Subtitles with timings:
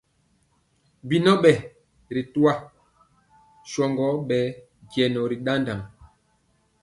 [1.07, 1.51] Binɔn ɓɛ
[2.13, 2.61] ri toyee
[3.71, 4.39] sɔgɔ ɓɛ
[4.91, 5.79] jɛnjɔ ri ɗaɗaŋ.